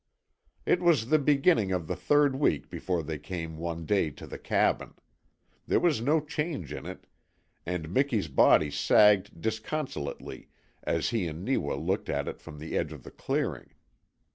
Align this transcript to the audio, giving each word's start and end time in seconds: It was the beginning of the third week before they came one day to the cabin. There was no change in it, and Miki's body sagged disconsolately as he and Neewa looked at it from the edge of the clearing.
It 0.65 0.81
was 0.81 1.09
the 1.09 1.19
beginning 1.19 1.71
of 1.71 1.85
the 1.85 1.95
third 1.95 2.35
week 2.37 2.71
before 2.71 3.03
they 3.03 3.19
came 3.19 3.59
one 3.59 3.85
day 3.85 4.09
to 4.09 4.25
the 4.25 4.39
cabin. 4.39 4.95
There 5.67 5.79
was 5.79 6.01
no 6.01 6.19
change 6.19 6.73
in 6.73 6.87
it, 6.87 7.05
and 7.67 7.93
Miki's 7.93 8.27
body 8.27 8.71
sagged 8.71 9.39
disconsolately 9.39 10.49
as 10.81 11.09
he 11.09 11.27
and 11.27 11.45
Neewa 11.45 11.75
looked 11.75 12.09
at 12.09 12.27
it 12.27 12.41
from 12.41 12.57
the 12.57 12.75
edge 12.75 12.91
of 12.91 13.03
the 13.03 13.11
clearing. 13.11 13.75